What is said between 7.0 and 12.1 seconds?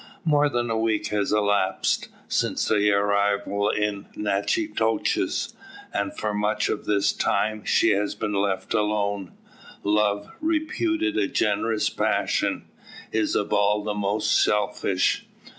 time has she been left alone. Love, reputed a generous